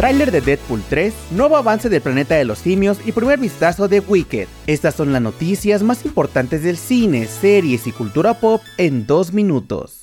Tráiler 0.00 0.30
de 0.30 0.40
Deadpool 0.40 0.82
3, 0.88 1.12
nuevo 1.32 1.58
avance 1.58 1.90
del 1.90 2.00
planeta 2.00 2.34
de 2.34 2.46
los 2.46 2.60
simios 2.60 2.96
y 3.04 3.12
primer 3.12 3.38
vistazo 3.38 3.86
de 3.86 4.00
Wicked. 4.00 4.48
Estas 4.66 4.94
son 4.94 5.12
las 5.12 5.20
noticias 5.20 5.82
más 5.82 6.06
importantes 6.06 6.62
del 6.62 6.78
cine, 6.78 7.26
series 7.26 7.86
y 7.86 7.92
cultura 7.92 8.32
pop 8.32 8.62
en 8.78 9.06
dos 9.06 9.34
minutos. 9.34 9.99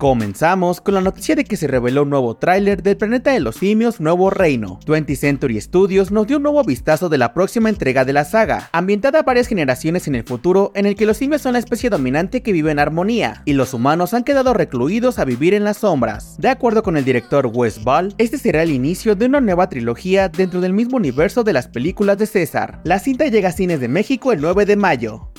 Comenzamos 0.00 0.80
con 0.80 0.94
la 0.94 1.02
noticia 1.02 1.36
de 1.36 1.44
que 1.44 1.58
se 1.58 1.66
reveló 1.66 2.04
un 2.04 2.08
nuevo 2.08 2.34
tráiler 2.34 2.82
del 2.82 2.96
Planeta 2.96 3.32
de 3.32 3.40
los 3.40 3.56
Simios 3.56 4.00
Nuevo 4.00 4.30
Reino. 4.30 4.80
20th 4.86 5.14
Century 5.14 5.60
Studios 5.60 6.10
nos 6.10 6.26
dio 6.26 6.38
un 6.38 6.42
nuevo 6.42 6.64
vistazo 6.64 7.10
de 7.10 7.18
la 7.18 7.34
próxima 7.34 7.68
entrega 7.68 8.06
de 8.06 8.14
la 8.14 8.24
saga, 8.24 8.70
ambientada 8.72 9.22
varias 9.22 9.46
generaciones 9.46 10.08
en 10.08 10.14
el 10.14 10.24
futuro 10.24 10.72
en 10.74 10.86
el 10.86 10.94
que 10.94 11.04
los 11.04 11.18
simios 11.18 11.42
son 11.42 11.52
la 11.52 11.58
especie 11.58 11.90
dominante 11.90 12.42
que 12.42 12.52
vive 12.54 12.70
en 12.70 12.78
armonía, 12.78 13.42
y 13.44 13.52
los 13.52 13.74
humanos 13.74 14.14
han 14.14 14.24
quedado 14.24 14.54
recluidos 14.54 15.18
a 15.18 15.26
vivir 15.26 15.52
en 15.52 15.64
las 15.64 15.76
sombras. 15.76 16.36
De 16.38 16.48
acuerdo 16.48 16.82
con 16.82 16.96
el 16.96 17.04
director 17.04 17.50
Wes 17.52 17.84
Ball, 17.84 18.14
este 18.16 18.38
será 18.38 18.62
el 18.62 18.70
inicio 18.70 19.16
de 19.16 19.26
una 19.26 19.42
nueva 19.42 19.68
trilogía 19.68 20.30
dentro 20.30 20.62
del 20.62 20.72
mismo 20.72 20.96
universo 20.96 21.44
de 21.44 21.52
las 21.52 21.68
películas 21.68 22.16
de 22.16 22.24
César. 22.24 22.80
La 22.84 23.00
cinta 23.00 23.26
llega 23.26 23.50
a 23.50 23.52
cines 23.52 23.80
de 23.80 23.88
México 23.88 24.32
el 24.32 24.40
9 24.40 24.64
de 24.64 24.76
mayo. 24.76 25.30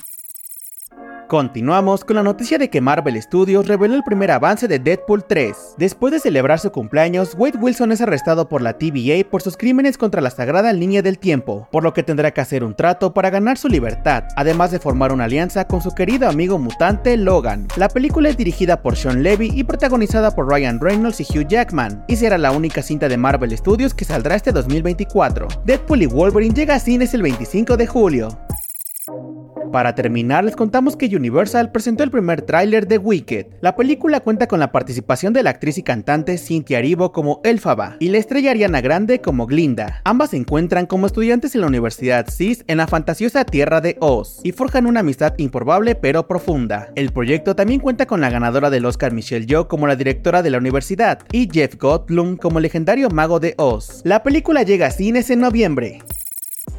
Continuamos 1.31 2.03
con 2.03 2.17
la 2.17 2.23
noticia 2.23 2.57
de 2.57 2.69
que 2.69 2.81
Marvel 2.81 3.15
Studios 3.21 3.65
reveló 3.65 3.95
el 3.95 4.03
primer 4.03 4.31
avance 4.31 4.67
de 4.67 4.79
Deadpool 4.79 5.23
3. 5.23 5.75
Después 5.77 6.11
de 6.11 6.19
celebrar 6.19 6.59
su 6.59 6.73
cumpleaños, 6.73 7.35
Wade 7.37 7.57
Wilson 7.57 7.93
es 7.93 8.01
arrestado 8.01 8.49
por 8.49 8.61
la 8.61 8.77
TVA 8.77 9.23
por 9.29 9.41
sus 9.41 9.55
crímenes 9.55 9.97
contra 9.97 10.19
la 10.19 10.29
sagrada 10.29 10.73
línea 10.73 11.01
del 11.01 11.19
tiempo, 11.19 11.69
por 11.71 11.83
lo 11.83 11.93
que 11.93 12.03
tendrá 12.03 12.31
que 12.31 12.41
hacer 12.41 12.65
un 12.65 12.75
trato 12.75 13.13
para 13.13 13.29
ganar 13.29 13.57
su 13.57 13.69
libertad, 13.69 14.25
además 14.35 14.71
de 14.71 14.79
formar 14.79 15.13
una 15.13 15.23
alianza 15.23 15.65
con 15.67 15.81
su 15.81 15.91
querido 15.91 16.27
amigo 16.27 16.59
mutante 16.59 17.15
Logan. 17.15 17.65
La 17.77 17.87
película 17.87 18.27
es 18.27 18.35
dirigida 18.35 18.81
por 18.81 18.97
Sean 18.97 19.23
Levy 19.23 19.51
y 19.55 19.63
protagonizada 19.63 20.35
por 20.35 20.49
Ryan 20.49 20.81
Reynolds 20.81 21.21
y 21.21 21.23
Hugh 21.23 21.47
Jackman, 21.47 22.03
y 22.09 22.17
será 22.17 22.37
la 22.37 22.51
única 22.51 22.81
cinta 22.81 23.07
de 23.07 23.15
Marvel 23.15 23.57
Studios 23.57 23.93
que 23.93 24.03
saldrá 24.03 24.35
este 24.35 24.51
2024. 24.51 25.47
Deadpool 25.63 26.01
y 26.01 26.07
Wolverine 26.07 26.53
llega 26.53 26.75
a 26.75 26.79
cines 26.81 27.13
el 27.13 27.21
25 27.21 27.77
de 27.77 27.87
julio. 27.87 28.37
Para 29.71 29.95
terminar, 29.95 30.43
les 30.43 30.55
contamos 30.55 30.97
que 30.97 31.15
Universal 31.15 31.71
presentó 31.71 32.03
el 32.03 32.11
primer 32.11 32.41
tráiler 32.41 32.87
de 32.87 32.97
Wicked. 32.97 33.47
La 33.61 33.75
película 33.75 34.19
cuenta 34.19 34.47
con 34.47 34.59
la 34.59 34.71
participación 34.71 35.31
de 35.31 35.43
la 35.43 35.51
actriz 35.51 35.77
y 35.77 35.83
cantante 35.83 36.37
Cynthia 36.37 36.79
Erivo 36.79 37.11
como 37.11 37.39
Elfaba 37.43 37.95
y 37.99 38.09
la 38.09 38.17
estrella 38.17 38.51
Ariana 38.51 38.81
Grande 38.81 39.21
como 39.21 39.47
Glinda. 39.47 40.01
Ambas 40.03 40.31
se 40.31 40.37
encuentran 40.37 40.85
como 40.85 41.07
estudiantes 41.07 41.55
en 41.55 41.61
la 41.61 41.67
Universidad 41.67 42.27
CIS 42.29 42.65
en 42.67 42.77
la 42.77 42.87
fantasiosa 42.87 43.45
tierra 43.45 43.79
de 43.79 43.97
Oz 43.99 44.41
y 44.43 44.51
forjan 44.51 44.85
una 44.85 44.99
amistad 44.99 45.33
improbable 45.37 45.95
pero 45.95 46.27
profunda. 46.27 46.89
El 46.95 47.11
proyecto 47.11 47.55
también 47.55 47.79
cuenta 47.79 48.05
con 48.05 48.19
la 48.19 48.29
ganadora 48.29 48.69
del 48.69 48.85
Oscar 48.85 49.13
Michelle 49.13 49.45
Yeoh 49.45 49.67
como 49.67 49.87
la 49.87 49.95
directora 49.95 50.43
de 50.43 50.49
la 50.49 50.57
universidad 50.57 51.19
y 51.31 51.49
Jeff 51.51 51.77
Goldblum 51.77 52.35
como 52.35 52.59
legendario 52.59 53.09
mago 53.09 53.39
de 53.39 53.53
Oz. 53.57 54.01
La 54.03 54.23
película 54.23 54.63
llega 54.63 54.87
a 54.87 54.91
cines 54.91 55.29
en 55.29 55.39
noviembre. 55.39 55.99